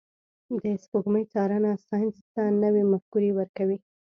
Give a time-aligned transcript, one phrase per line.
[0.63, 3.77] د سپوږمۍ څارنه ساینس ته نوي مفکورې ورکوي.